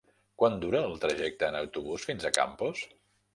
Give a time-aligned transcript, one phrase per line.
[0.43, 2.83] Quant dura el trajecte en autobús fins a Campos?